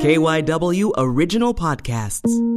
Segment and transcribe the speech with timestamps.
[0.00, 2.49] KYW Original Podcasts.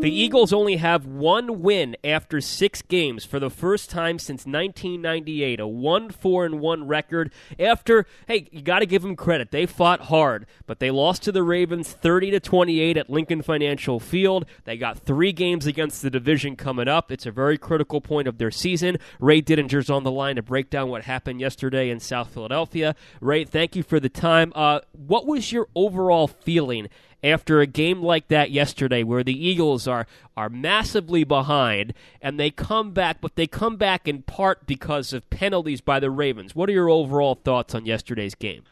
[0.00, 5.58] The Eagles only have one win after six games for the first time since 1998.
[5.58, 7.32] A 1 4 and 1 record.
[7.58, 9.50] After, hey, you got to give them credit.
[9.50, 13.98] They fought hard, but they lost to the Ravens 30 to 28 at Lincoln Financial
[13.98, 14.44] Field.
[14.64, 17.10] They got three games against the division coming up.
[17.10, 18.98] It's a very critical point of their season.
[19.18, 22.94] Ray Didinger's on the line to break down what happened yesterday in South Philadelphia.
[23.22, 24.52] Ray, thank you for the time.
[24.54, 26.90] Uh, what was your overall feeling?
[27.22, 30.06] After a game like that yesterday where the Eagles are
[30.36, 35.28] are massively behind and they come back but they come back in part because of
[35.30, 36.54] penalties by the Ravens.
[36.54, 38.62] What are your overall thoughts on yesterday's game?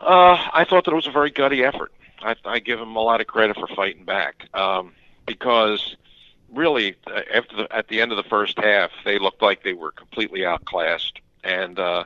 [0.00, 1.92] Uh, I thought that it was a very gutty effort.
[2.20, 4.92] I, I give them a lot of credit for fighting back um,
[5.26, 5.96] because
[6.52, 9.72] really uh, after the, at the end of the first half they looked like they
[9.72, 12.04] were completely outclassed and uh,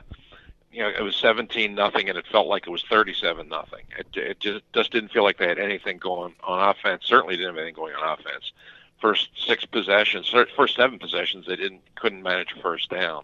[0.73, 3.85] you know, it was 17 nothing, and it felt like it was 37 nothing.
[3.97, 7.03] It, it just just didn't feel like they had anything going on offense.
[7.05, 8.51] Certainly didn't have anything going on offense.
[8.99, 13.23] First six possessions, first seven possessions, they didn't couldn't manage a first down,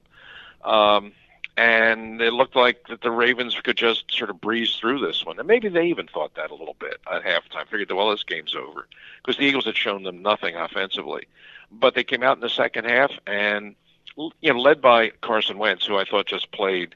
[0.64, 1.14] um,
[1.58, 5.40] and it looked like that the Ravens could just sort of breeze through this one.
[5.40, 7.68] And maybe they even thought that a little bit at halftime.
[7.68, 8.88] Figured, well, this game's over
[9.24, 11.28] because the Eagles had shown them nothing offensively,
[11.72, 13.76] but they came out in the second half and
[14.16, 16.94] you know led by Carson Wentz, who I thought just played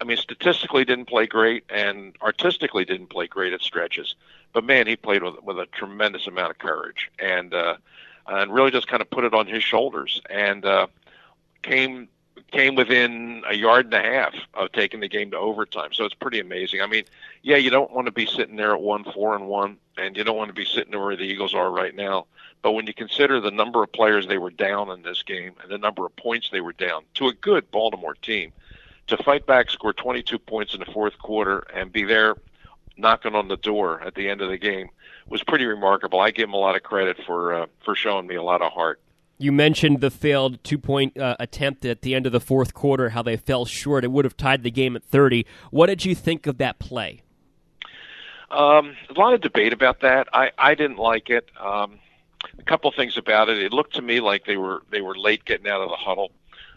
[0.00, 4.14] I mean, statistically didn't play great and artistically didn't play great at stretches.
[4.52, 7.76] But man, he played with with a tremendous amount of courage and uh,
[8.26, 10.86] and really just kind of put it on his shoulders and uh,
[11.62, 12.08] came
[12.52, 15.90] came within a yard and a half of taking the game to overtime.
[15.92, 16.80] So it's pretty amazing.
[16.80, 17.04] I mean,
[17.42, 20.24] yeah, you don't want to be sitting there at one four and one, and you
[20.24, 22.26] don't want to be sitting where the Eagles are right now.
[22.62, 25.70] But when you consider the number of players they were down in this game and
[25.70, 28.52] the number of points they were down to a good Baltimore team,
[29.08, 32.36] to fight back, score 22 points in the fourth quarter, and be there
[32.96, 34.88] knocking on the door at the end of the game
[35.28, 36.20] was pretty remarkable.
[36.20, 38.72] I give him a lot of credit for uh, for showing me a lot of
[38.72, 39.00] heart.
[39.38, 43.10] You mentioned the failed two point uh, attempt at the end of the fourth quarter,
[43.10, 44.04] how they fell short.
[44.04, 45.44] It would have tied the game at 30.
[45.70, 47.22] What did you think of that play?
[48.50, 50.28] Um, a lot of debate about that.
[50.32, 51.50] I, I didn't like it.
[51.60, 51.98] Um,
[52.56, 53.58] a couple things about it.
[53.58, 56.30] It looked to me like they were they were late getting out of the huddle.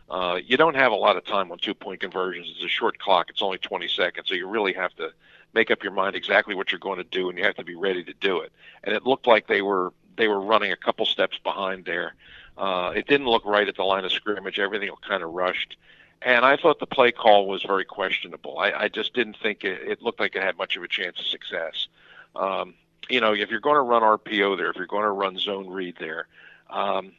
[0.09, 2.49] Uh, you don't have a lot of time on two point conversions.
[2.55, 3.29] It's a short clock.
[3.29, 5.11] It's only 20 seconds, so you really have to
[5.53, 7.75] make up your mind exactly what you're going to do, and you have to be
[7.75, 8.51] ready to do it.
[8.83, 12.15] And it looked like they were they were running a couple steps behind there.
[12.57, 14.59] Uh, it didn't look right at the line of scrimmage.
[14.59, 15.77] Everything kind of rushed,
[16.21, 18.57] and I thought the play call was very questionable.
[18.59, 21.19] I, I just didn't think it, it looked like it had much of a chance
[21.19, 21.87] of success.
[22.35, 22.75] Um,
[23.09, 25.67] you know, if you're going to run RPO there, if you're going to run zone
[25.67, 26.27] read there,
[26.69, 27.13] um,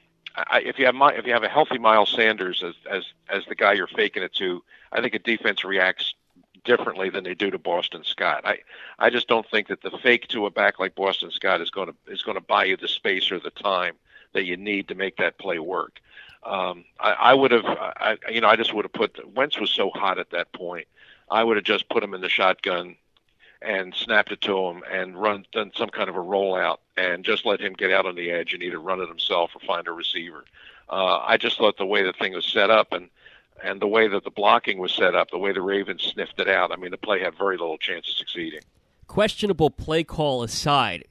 [0.47, 3.55] I, if you have if you have a healthy Miles Sanders as as as the
[3.55, 4.63] guy you're faking it to,
[4.93, 6.15] I think a defense reacts
[6.65, 8.43] differently than they do to Boston Scott.
[8.45, 8.59] I
[8.99, 11.89] I just don't think that the fake to a back like Boston Scott is going
[11.89, 13.95] to is going to buy you the space or the time
[14.33, 16.01] that you need to make that play work.
[16.43, 19.71] Um, I, I would have, I, you know, I just would have put Wentz was
[19.71, 20.87] so hot at that point.
[21.31, 22.97] I would have just put him in the shotgun
[23.61, 27.45] and snapped it to him and run done some kind of a rollout and just
[27.45, 29.93] let him get out on the edge and either run it himself or find a
[29.93, 30.45] receiver.
[30.89, 33.09] Uh, I just thought the way the thing was set up and
[33.63, 36.49] and the way that the blocking was set up, the way the Ravens sniffed it
[36.49, 36.71] out.
[36.71, 38.61] I mean, the play had very little chance of succeeding.
[39.09, 41.05] Questionable play call aside,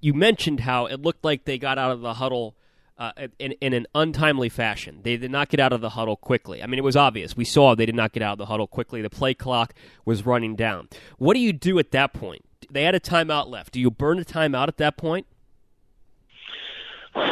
[0.00, 2.56] you mentioned how it looked like they got out of the huddle
[2.98, 5.00] uh, in, in an untimely fashion.
[5.02, 6.62] They did not get out of the huddle quickly.
[6.62, 7.36] I mean, it was obvious.
[7.36, 9.02] We saw they did not get out of the huddle quickly.
[9.02, 9.74] The play clock
[10.04, 10.88] was running down.
[11.18, 12.44] What do you do at that point?
[12.70, 13.72] They had a timeout left.
[13.72, 15.26] Do you burn a timeout at that point?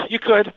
[0.09, 0.53] You could.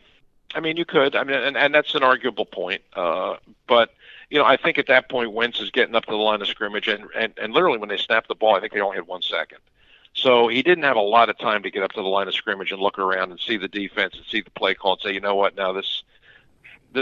[0.53, 1.15] I mean, you could.
[1.15, 2.81] I mean, and, and that's an arguable point.
[2.93, 3.35] Uh,
[3.67, 3.91] but
[4.29, 6.47] you know, I think at that point, Wentz is getting up to the line of
[6.47, 9.07] scrimmage, and and, and literally when they snapped the ball, I think they only had
[9.07, 9.59] one second.
[10.15, 12.33] So he didn't have a lot of time to get up to the line of
[12.33, 15.13] scrimmage and look around and see the defense and see the play call and say,
[15.13, 16.03] you know what, now this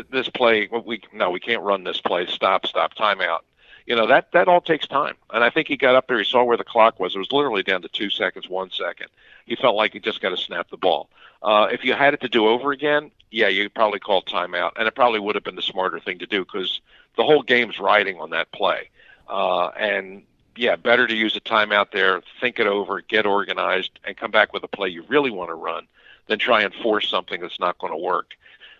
[0.09, 2.25] this play we no we can't run this play.
[2.25, 3.41] Stop, stop, timeout.
[3.85, 6.17] You know that that all takes time, and I think he got up there.
[6.17, 7.15] He saw where the clock was.
[7.15, 9.07] It was literally down to two seconds, one second.
[9.45, 11.09] He felt like he just got to snap the ball.
[11.43, 14.87] Uh, if you had it to do over again, yeah, you'd probably call timeout, and
[14.87, 16.81] it probably would have been the smarter thing to do because
[17.17, 18.89] the whole game's riding on that play.
[19.27, 20.23] Uh, and
[20.55, 24.53] yeah, better to use a timeout there, think it over, get organized, and come back
[24.53, 25.87] with a play you really want to run
[26.27, 28.31] than try and force something that's not going to work.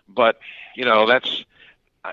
[0.08, 0.38] But
[0.74, 1.44] you know, that's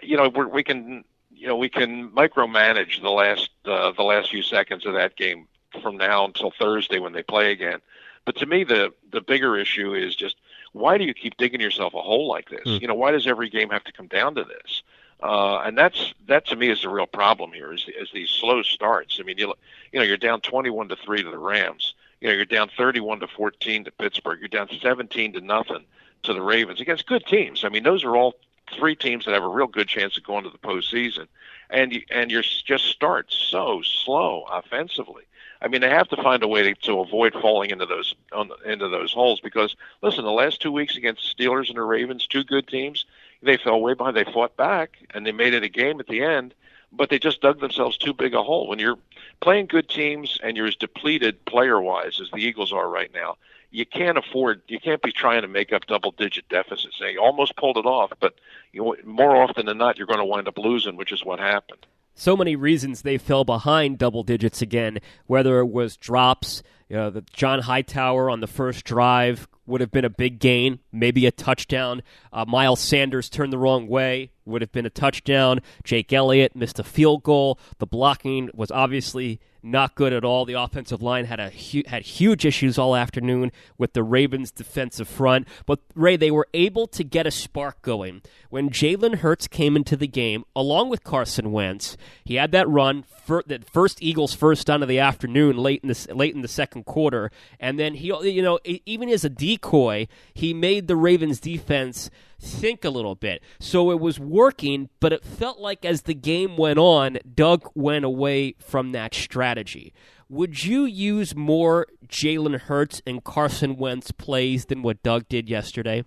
[0.01, 4.31] you know we're, we can you know we can micromanage the last uh, the last
[4.31, 5.47] few seconds of that game
[5.81, 7.79] from now until Thursday when they play again.
[8.25, 10.35] But to me, the the bigger issue is just
[10.73, 12.65] why do you keep digging yourself a hole like this?
[12.65, 12.81] Mm.
[12.81, 14.83] You know, why does every game have to come down to this?
[15.21, 18.63] Uh, and that's that to me is the real problem here is, is these slow
[18.63, 19.17] starts.
[19.19, 19.53] I mean, you
[19.91, 21.93] you know you're down 21 to three to the Rams.
[22.19, 24.39] You know you're down 31 to 14 to Pittsburgh.
[24.39, 25.85] You're down 17 to nothing
[26.23, 27.63] to the Ravens against good teams.
[27.63, 28.35] I mean, those are all
[28.77, 31.27] three teams that have a real good chance of going to the postseason.
[31.69, 35.23] And you, and you're just start so slow offensively.
[35.61, 38.49] I mean, they have to find a way to, to avoid falling into those on,
[38.65, 42.43] into those holes because listen, the last two weeks against Steelers and the Ravens, two
[42.43, 43.05] good teams,
[43.41, 44.15] they fell way behind.
[44.15, 46.53] They fought back and they made it a game at the end,
[46.91, 48.67] but they just dug themselves too big a hole.
[48.67, 48.99] When you're
[49.39, 53.37] playing good teams and you're as depleted player wise as the Eagles are right now,
[53.71, 56.97] you can't afford you can't be trying to make up double digit deficits.
[56.99, 58.35] They almost pulled it off, but
[58.73, 61.39] you know, more often than not you're going to wind up losing, which is what
[61.39, 66.97] happened so many reasons they fell behind double digits again, whether it was drops, you
[66.97, 71.25] know, the John Hightower on the first drive would have been a big gain, maybe
[71.25, 72.03] a touchdown.
[72.33, 75.61] Uh, Miles Sanders turned the wrong way, would have been a touchdown.
[75.83, 77.57] Jake Elliott missed a field goal.
[77.77, 80.45] The blocking was obviously not good at all.
[80.45, 85.07] The offensive line had a hu- had huge issues all afternoon with the Ravens' defensive
[85.07, 85.47] front.
[85.65, 89.95] But Ray, they were able to get a spark going when Jalen Hurts came into
[89.95, 91.97] the game along with Carson Wentz.
[92.23, 93.05] He had that run,
[93.47, 96.85] that first Eagles first down of the afternoon, late in the late in the second
[96.85, 102.09] quarter, and then he, you know, even as a decoy, he made the Ravens' defense
[102.41, 103.41] think a little bit.
[103.59, 108.05] So it was working, but it felt like as the game went on, Doug went
[108.05, 109.93] away from that strategy.
[110.29, 116.05] Would you use more Jalen Hurts and Carson Wentz plays than what Doug did yesterday?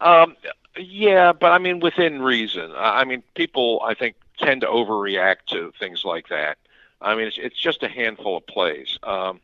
[0.00, 0.36] Um,
[0.76, 2.72] yeah, but I mean within reason.
[2.74, 6.58] I mean, people I think tend to overreact to things like that.
[7.00, 8.98] I mean, it's, it's just a handful of plays.
[9.02, 9.40] Um,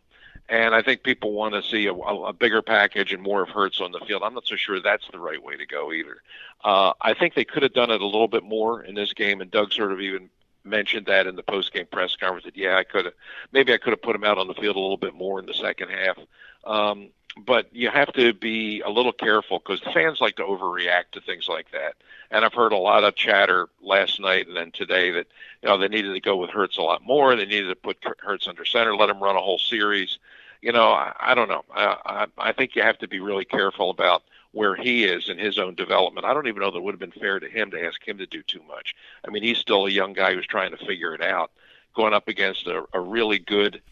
[0.49, 3.81] and I think people want to see a, a, bigger package and more of Hurts
[3.81, 4.23] on the field.
[4.23, 6.23] I'm not so sure that's the right way to go either.
[6.65, 9.41] Uh, I think they could have done it a little bit more in this game,
[9.41, 10.31] and Doug sort of even
[10.65, 12.45] mentioned that in the post-game press conference.
[12.45, 13.15] That yeah, I could have
[13.53, 15.47] maybe I could have put him out on the field a little bit more in
[15.47, 16.19] the second half.
[16.65, 21.13] Um, but you have to be a little careful because the fans like to overreact
[21.13, 21.95] to things like that.
[22.31, 25.27] And I've heard a lot of chatter last night and then today that
[25.63, 27.37] you know they needed to go with Hurts a lot more.
[27.37, 30.19] They needed to put Hurts under center, let him run a whole series
[30.61, 31.65] you know, I, I don't know.
[31.75, 35.39] I, I, I think you have to be really careful about where he is in
[35.39, 36.27] his own development.
[36.27, 38.19] I don't even know that it would have been fair to him to ask him
[38.19, 38.95] to do too much.
[39.27, 41.51] I mean, he's still a young guy who's trying to figure it out,
[41.95, 43.83] going up against a, a really good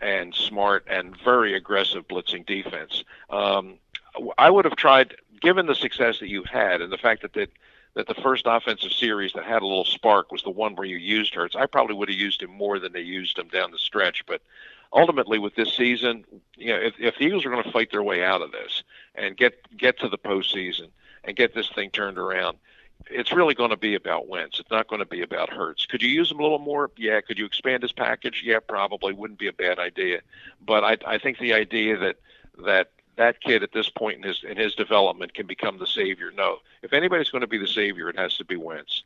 [0.00, 3.04] and smart and very aggressive blitzing defense.
[3.30, 3.74] Um,
[4.38, 7.50] I would have tried, given the success that you had and the fact that that
[7.94, 10.98] that the first offensive series that had a little spark was the one where you
[10.98, 11.56] used Hurts.
[11.56, 14.42] I probably would have used him more than they used him down the stretch, but
[14.92, 16.24] ultimately with this season,
[16.56, 18.82] you know, if, if the Eagles are going to fight their way out of this
[19.14, 20.88] and get get to the postseason
[21.24, 22.58] and get this thing turned around,
[23.10, 24.58] it's really going to be about Wentz.
[24.58, 25.86] It's not going to be about Hurts.
[25.86, 26.90] Could you use him a little more?
[26.96, 27.20] Yeah.
[27.20, 28.42] Could you expand his package?
[28.44, 30.20] Yeah, probably wouldn't be a bad idea.
[30.64, 32.16] But I, I think the idea that
[32.64, 36.30] that that kid at this point in his in his development can become the savior.
[36.34, 39.02] No, if anybody's going to be the savior, it has to be Wentz.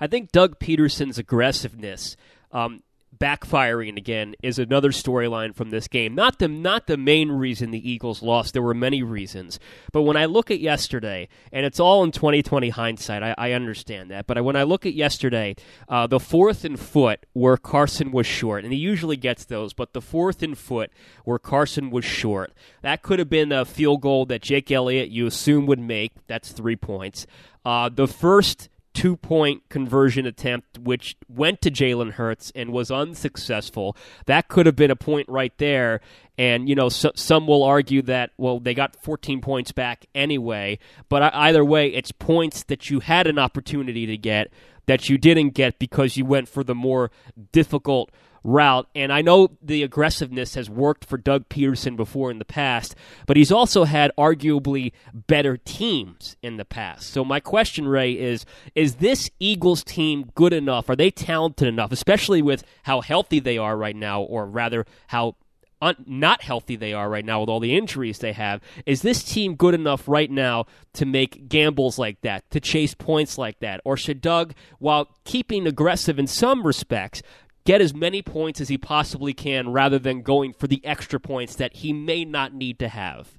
[0.00, 2.16] I think Doug Pederson's aggressiveness
[2.52, 2.82] um,
[3.18, 6.14] backfiring again is another storyline from this game.
[6.14, 8.52] Not the not the main reason the Eagles lost.
[8.52, 9.58] There were many reasons,
[9.92, 14.10] but when I look at yesterday, and it's all in 2020 hindsight, I, I understand
[14.10, 14.26] that.
[14.26, 15.56] But when I look at yesterday,
[15.88, 19.92] uh, the fourth and foot where Carson was short, and he usually gets those, but
[19.92, 20.90] the fourth and foot
[21.24, 25.26] where Carson was short, that could have been a field goal that Jake Elliott you
[25.26, 26.12] assume would make.
[26.26, 27.26] That's three points.
[27.64, 33.94] Uh, the first two point conversion attempt, which went to Jalen Hurts and was unsuccessful.
[34.24, 36.00] That could have been a point right there.
[36.38, 40.78] And, you know, so, some will argue that, well, they got 14 points back anyway.
[41.10, 44.50] But either way, it's points that you had an opportunity to get
[44.86, 47.10] that you didn't get because you went for the more
[47.52, 48.10] difficult
[48.44, 48.88] route.
[48.94, 52.94] And I know the aggressiveness has worked for Doug Pederson before in the past,
[53.26, 57.12] but he's also had arguably better teams in the past.
[57.12, 60.88] So my question, Ray, is is this Eagles team good enough?
[60.88, 65.36] Are they talented enough, especially with how healthy they are right now, or rather how
[65.82, 68.60] un- not healthy they are right now with all the injuries they have.
[68.84, 73.38] Is this team good enough right now to make gambles like that, to chase points
[73.38, 73.80] like that?
[73.84, 77.22] Or should Doug, while keeping aggressive in some respects,
[77.66, 81.56] get as many points as he possibly can rather than going for the extra points
[81.56, 83.36] that he may not need to have?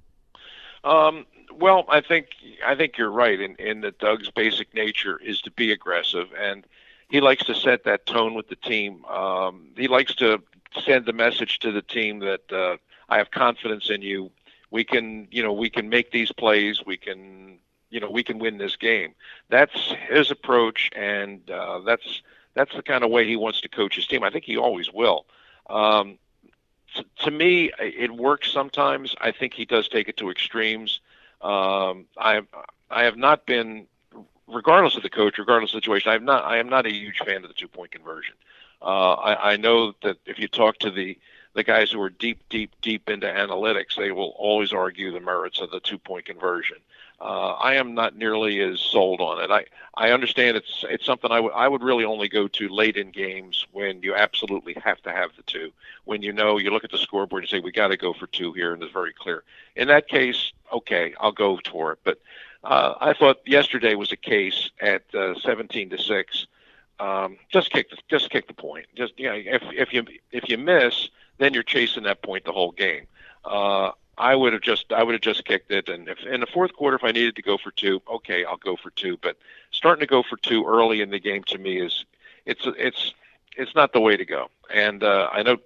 [0.84, 2.28] Um, well, I think
[2.64, 6.68] I think you're right in, in that Doug's basic nature is to be aggressive, and
[7.10, 9.04] he likes to set that tone with the team.
[9.06, 10.44] Um, he likes to
[10.86, 12.78] send the message to the team that uh,
[13.10, 14.30] I have confidence in you.
[14.70, 16.86] We can, you know, we can make these plays.
[16.86, 19.14] We can, you know, we can win this game.
[19.50, 22.22] That's his approach, and uh, that's
[22.58, 24.24] that's the kind of way he wants to coach his team.
[24.24, 25.26] I think he always will.
[25.70, 26.18] Um,
[26.96, 29.16] to, to me, it works sometimes.
[29.20, 31.00] I think he does take it to extremes.
[31.42, 32.42] Um, I
[32.90, 33.88] I have not been,
[34.48, 36.46] regardless of the coach, regardless of the situation, I have not.
[36.46, 38.36] I am not a huge fan of the two point conversion.
[38.82, 41.18] Uh, I, I know that if you talk to the
[41.54, 45.60] the guys who are deep, deep, deep into analytics, they will always argue the merits
[45.60, 46.78] of the two point conversion.
[47.20, 49.50] Uh, I am not nearly as sold on it.
[49.50, 52.96] I, I understand it's it's something I would I would really only go to late
[52.96, 55.72] in games when you absolutely have to have the two.
[56.06, 58.28] When you know you look at the scoreboard and say we got to go for
[58.28, 59.44] two here, and it's very clear.
[59.76, 62.00] In that case, okay, I'll go for it.
[62.04, 62.20] But
[62.64, 66.46] uh, I thought yesterday was a case at uh, 17 to six.
[67.00, 68.86] Um, just kick the just kick the point.
[68.96, 71.10] Just you know, if if you if you miss,
[71.40, 73.08] then you're chasing that point the whole game.
[73.44, 76.48] Uh, I would have just I would have just kicked it, and if in the
[76.48, 79.18] fourth quarter if I needed to go for two, okay, I'll go for two.
[79.18, 79.38] But
[79.72, 82.06] starting to go for two early in the game to me is
[82.46, 83.14] it's it's
[83.56, 84.50] it's not the way to go.
[84.74, 85.58] And uh, I know,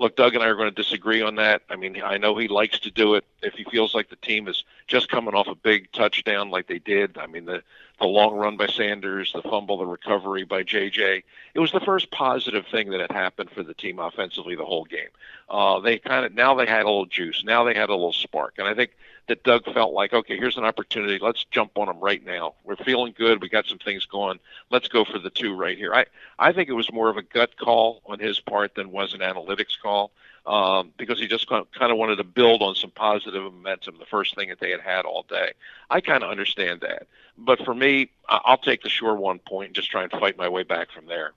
[0.00, 1.62] look, Doug and I are going to disagree on that.
[1.68, 4.48] I mean, I know he likes to do it if he feels like the team
[4.48, 7.18] is just coming off a big touchdown like they did.
[7.18, 7.62] I mean, the
[8.00, 11.22] the long run by Sanders, the fumble, the recovery by JJ.
[11.52, 14.86] It was the first positive thing that had happened for the team offensively the whole
[14.86, 15.10] game.
[15.50, 18.14] Uh, they kind of now they had a little juice, now they had a little
[18.14, 18.92] spark, and I think
[19.30, 21.18] that Doug felt like, okay, here's an opportunity.
[21.20, 22.54] Let's jump on them right now.
[22.64, 23.40] We're feeling good.
[23.40, 24.40] We got some things going.
[24.70, 25.94] Let's go for the two right here.
[25.94, 26.06] I
[26.38, 29.20] I think it was more of a gut call on his part than was an
[29.20, 30.10] analytics call
[30.46, 34.34] um, because he just kind of wanted to build on some positive momentum, the first
[34.34, 35.52] thing that they had had all day.
[35.88, 37.06] I kind of understand that.
[37.38, 40.48] But for me, I'll take the sure one point and just try and fight my
[40.48, 41.32] way back from there.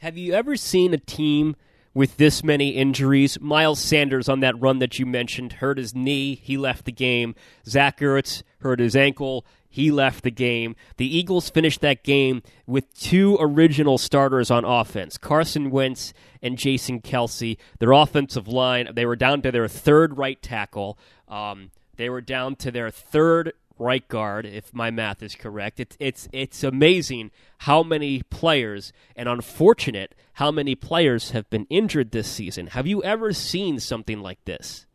[0.00, 1.56] Have you ever seen a team
[1.94, 3.40] with this many injuries?
[3.40, 6.34] Miles Sanders on that run that you mentioned hurt his knee.
[6.34, 7.34] He left the game.
[7.66, 9.44] Zach Ertz hurt his ankle.
[9.68, 10.76] He left the game.
[10.98, 17.00] The Eagles finished that game with two original starters on offense Carson Wentz and Jason
[17.00, 17.56] Kelce.
[17.78, 20.98] Their offensive line, they were down to their third right tackle.
[21.26, 25.80] Um, they were down to their third right guard, if my math is correct.
[25.80, 32.10] It's it's it's amazing how many players and unfortunate how many players have been injured
[32.10, 32.68] this season.
[32.68, 34.86] Have you ever seen something like this?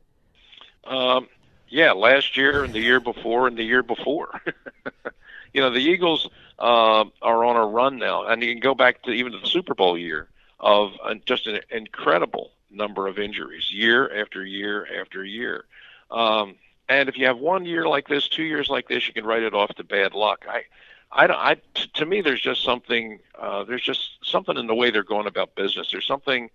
[0.83, 1.27] Um,
[1.69, 4.41] yeah, last year and the year before and the year before.
[5.53, 6.29] you know, the Eagles
[6.59, 9.75] uh, are on a run now, and you can go back to even the Super
[9.75, 10.27] Bowl year
[10.59, 15.65] of uh, just an incredible number of injuries, year after year after year.
[16.09, 16.55] Um,
[16.89, 19.43] and if you have one year like this, two years like this, you can write
[19.43, 20.45] it off to bad luck.
[20.49, 20.63] I,
[21.11, 21.57] I, don't I
[21.95, 23.19] to me, there's just something.
[23.37, 25.89] Uh, there's just something in the way they're going about business.
[25.91, 26.49] There's something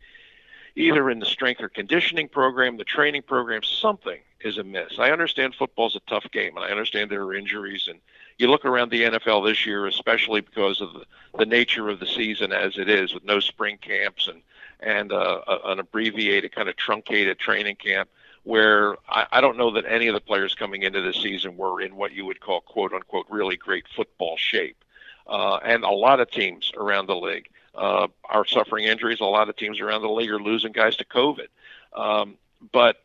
[0.75, 4.99] either in the strength or conditioning program, the training program, something is amiss.
[4.99, 7.89] I understand football's a tough game, and I understand there are injuries.
[7.89, 8.01] And
[8.39, 11.05] you look around the NFL this year, especially because of the,
[11.39, 14.43] the nature of the season as it is, with no spring camps and
[14.81, 18.09] and uh, an abbreviated, kind of truncated training camp
[18.45, 21.81] where I, I don't know that any of the players coming into the season were
[21.81, 24.77] in what you would call quote unquote really great football shape.
[25.27, 29.21] Uh, and a lot of teams around the league uh, are suffering injuries.
[29.21, 31.47] A lot of teams around the league are losing guys to COVID.
[31.95, 32.37] Um,
[32.73, 33.03] but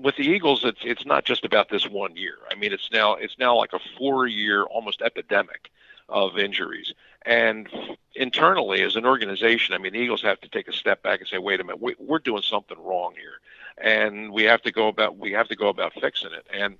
[0.00, 2.36] with the Eagles, it's it's not just about this one year.
[2.50, 5.70] I mean, it's now it's now like a four-year almost epidemic
[6.08, 6.92] of injuries.
[7.26, 7.68] And
[8.14, 11.28] internally, as an organization, I mean, the Eagles have to take a step back and
[11.28, 13.40] say, "Wait a minute, we, we're doing something wrong here,"
[13.76, 16.46] and we have to go about we have to go about fixing it.
[16.52, 16.78] And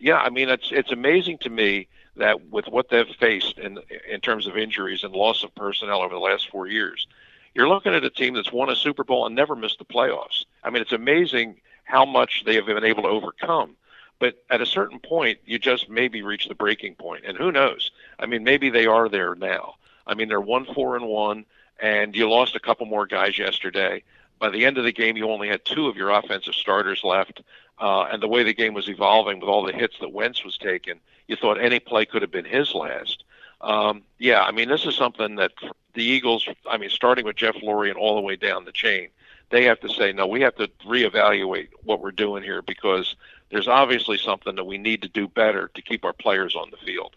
[0.00, 4.20] yeah, I mean, it's it's amazing to me that with what they've faced in in
[4.20, 7.06] terms of injuries and loss of personnel over the last four years,
[7.54, 10.44] you're looking at a team that's won a Super Bowl and never missed the playoffs.
[10.62, 13.76] I mean, it's amazing how much they have been able to overcome.
[14.18, 17.90] But at a certain point, you just maybe reach the breaking point, and who knows?
[18.22, 19.74] I mean, maybe they are there now.
[20.06, 21.44] I mean, they're one four and one,
[21.80, 24.04] and you lost a couple more guys yesterday.
[24.38, 27.42] By the end of the game, you only had two of your offensive starters left,
[27.78, 30.56] uh, and the way the game was evolving with all the hits that Wentz was
[30.56, 33.24] taking, you thought any play could have been his last.
[33.60, 35.52] Um, yeah, I mean, this is something that
[35.94, 39.08] the Eagles, I mean, starting with Jeff Lurie and all the way down the chain,
[39.50, 43.14] they have to say, no, we have to reevaluate what we're doing here because
[43.50, 46.76] there's obviously something that we need to do better to keep our players on the
[46.78, 47.14] field.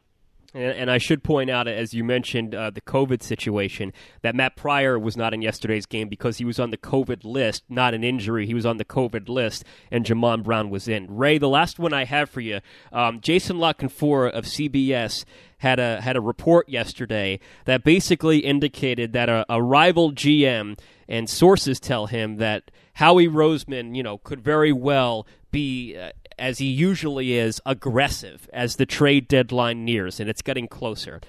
[0.56, 4.98] And, I should point out, as you mentioned, uh, the COVID situation, that Matt Pryor
[4.98, 8.46] was not in yesterday's game because he was on the COVID list, not an injury.
[8.46, 11.14] He was on the COVID list, and Jamon Brown was in.
[11.14, 12.62] Ray, the last one I have for you,
[12.94, 15.26] um, Jason La Canfora of CBS
[15.58, 21.30] had a had a report yesterday that basically indicated that a, a rival GM and
[21.30, 26.68] sources tell him that Howie Roseman, you know, could very well be, uh, as he
[26.68, 31.22] usually is, aggressive as the trade deadline nears, and it's getting closer.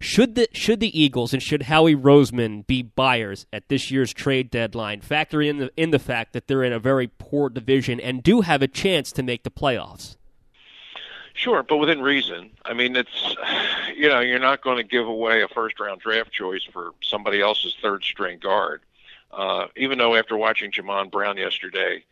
[0.00, 4.50] Should the should the Eagles and should Howie Roseman be buyers at this year's trade
[4.50, 8.22] deadline, factoring in the in the fact that they're in a very poor division and
[8.22, 10.16] do have a chance to make the playoffs?
[11.32, 12.50] Sure, but within reason.
[12.64, 13.36] I mean, it's
[13.96, 17.40] you know you're not going to give away a first round draft choice for somebody
[17.40, 18.82] else's third string guard.
[19.32, 22.04] Uh, even though after watching Jamon Brown yesterday,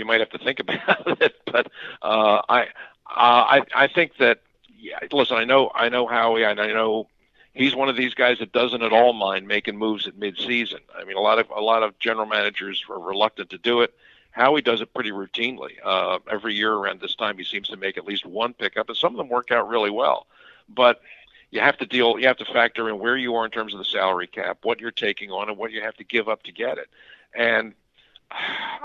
[0.00, 1.36] you might have to think about it.
[1.46, 1.68] But
[2.02, 2.66] uh, I, uh,
[3.06, 4.40] I, I think that.
[4.82, 7.06] Yeah, listen, I know, I know Howie, and I know
[7.52, 10.78] he's one of these guys that doesn't at all mind making moves at midseason.
[10.98, 13.92] I mean, a lot of a lot of general managers are reluctant to do it.
[14.30, 15.72] Howie does it pretty routinely.
[15.84, 18.96] Uh, every year around this time, he seems to make at least one pickup, and
[18.96, 20.26] some of them work out really well.
[20.66, 21.02] But
[21.50, 23.78] you have to deal you have to factor in where you are in terms of
[23.78, 26.52] the salary cap what you're taking on and what you have to give up to
[26.52, 26.88] get it
[27.34, 27.74] and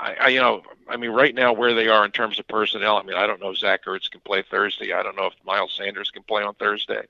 [0.06, 2.98] I, I you know i mean right now where they are in terms of personnel
[2.98, 5.34] i mean i don't know if zach ertz can play thursday i don't know if
[5.46, 7.04] miles sanders can play on thursday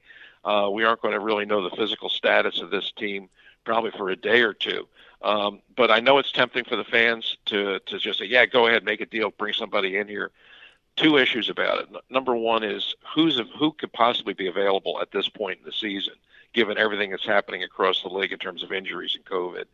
[0.43, 3.29] uh, we aren't going to really know the physical status of this team
[3.63, 4.87] probably for a day or two
[5.21, 8.67] um, but i know it's tempting for the fans to to just say yeah go
[8.67, 10.31] ahead make a deal bring somebody in here
[10.95, 11.89] two issues about it.
[12.09, 16.13] Number one is who's who could possibly be available at this point in the season,
[16.53, 19.65] given everything that's happening across the league in terms of injuries and COVID.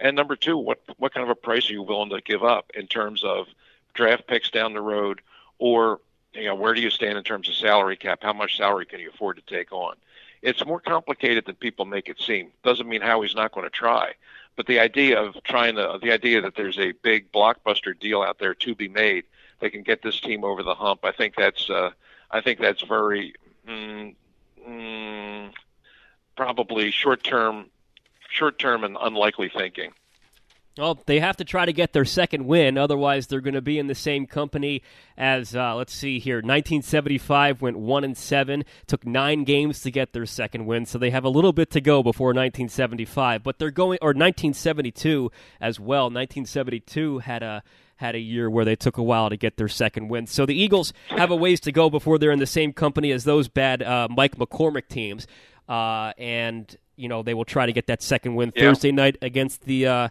[0.00, 2.70] And number two, what what kind of a price are you willing to give up
[2.74, 3.46] in terms of
[3.94, 5.20] draft picks down the road,
[5.58, 6.00] or
[6.32, 8.20] you know where do you stand in terms of salary cap?
[8.22, 9.96] How much salary can you afford to take on?
[10.42, 12.48] It's more complicated than people make it seem.
[12.64, 14.14] Doesn't mean Howie's not going to try,
[14.56, 18.38] but the idea of trying to the idea that there's a big blockbuster deal out
[18.38, 19.24] there to be made
[19.60, 21.04] they can get this team over the hump.
[21.04, 21.90] I think that's uh,
[22.30, 23.34] I think that's very
[23.68, 24.14] mm,
[24.66, 25.52] mm,
[26.36, 27.66] probably short term,
[28.30, 29.92] short term and unlikely thinking.
[30.78, 33.78] Well, they have to try to get their second win, otherwise they're going to be
[33.78, 34.82] in the same company
[35.18, 36.36] as uh, let's see here.
[36.36, 41.10] 1975 went one and seven, took nine games to get their second win, so they
[41.10, 43.42] have a little bit to go before 1975.
[43.42, 46.04] But they're going, or 1972 as well.
[46.04, 47.62] 1972 had a
[47.96, 50.26] had a year where they took a while to get their second win.
[50.26, 53.24] So the Eagles have a ways to go before they're in the same company as
[53.24, 55.26] those bad uh, Mike McCormack teams.
[55.68, 58.64] Uh, and, you know, they will try to get that second win yeah.
[58.64, 59.86] Thursday night against the.
[59.86, 60.08] Uh,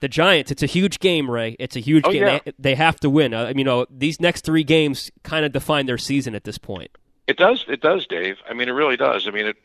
[0.00, 1.56] the Giants, it's a huge game, Ray.
[1.58, 2.22] It's a huge oh, game.
[2.22, 2.38] Yeah.
[2.42, 3.34] They, they, have to win.
[3.34, 6.44] Uh, I mean, you know, these next three games kind of define their season at
[6.44, 6.90] this point.
[7.26, 7.66] It does.
[7.68, 8.38] It does, Dave.
[8.48, 9.28] I mean, it really does.
[9.28, 9.58] I mean, it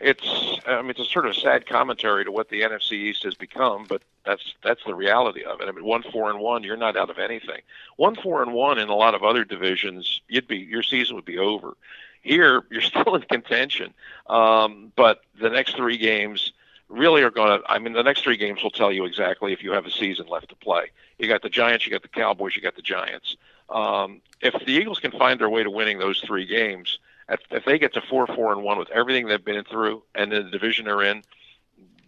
[0.00, 3.34] it's I mean it's a sort of sad commentary to what the NFC East has
[3.34, 5.68] become, but that's that's the reality of it.
[5.68, 7.60] I mean, one four and one, you're not out of anything.
[7.96, 11.24] One four and one in a lot of other divisions, you'd be your season would
[11.24, 11.76] be over.
[12.20, 13.94] Here, you're still in contention,
[14.28, 16.52] um, but the next three games
[16.88, 17.70] really are going to.
[17.70, 20.26] I mean, the next three games will tell you exactly if you have a season
[20.26, 20.90] left to play.
[21.18, 23.36] You got the Giants, you got the Cowboys, you got the Giants.
[23.68, 26.98] Um, if the Eagles can find their way to winning those three games
[27.30, 30.32] if, if they get to four, four, and one with everything they've been through and
[30.32, 31.22] then the division they're in,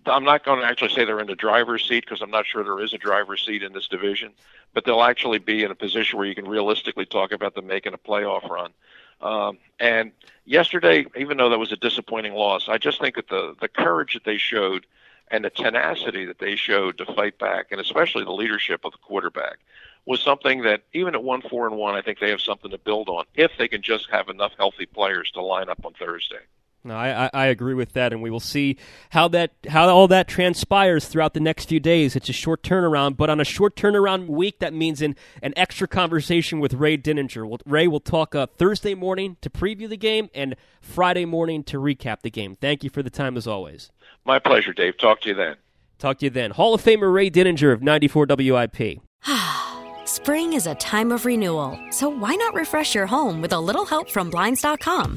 [0.05, 2.65] I'm not going to actually say they're in the driver's seat because I'm not sure
[2.65, 4.33] there is a driver's seat in this division,
[4.75, 7.95] but they'll actually be in a position where you can realistically talk about them making
[7.95, 8.73] a playoff run.
[9.23, 10.13] Um, and
[10.45, 14.15] yesterday, even though that was a disappointing loss, I just think that the the courage
[14.15, 14.87] that they showed
[15.29, 18.99] and the tenacity that they showed to fight back, and especially the leadership of the
[18.99, 19.59] quarterback,
[20.05, 22.79] was something that even at one four and one, I think they have something to
[22.79, 26.43] build on if they can just have enough healthy players to line up on Thursday.
[26.85, 28.77] No, I, I agree with that, and we will see
[29.11, 32.17] how that how all that transpires throughout the next few days.
[32.17, 35.87] It's a short turnaround, but on a short turnaround week, that means an, an extra
[35.87, 37.49] conversation with Ray Didinger.
[37.49, 41.79] We'll, Ray will talk uh, Thursday morning to preview the game and Friday morning to
[41.79, 42.57] recap the game.
[42.57, 43.93] Thank you for the time as always.
[44.25, 44.99] My pleasure, Dave.
[44.99, 45.57] Talk to you then.
[46.01, 46.51] Talk to you then.
[46.51, 49.01] Hall of Famer Ray Didinger of 94 WIP.
[50.05, 53.87] Spring is a time of renewal, so why not refresh your home with a little
[53.87, 55.17] help from Blinds.com?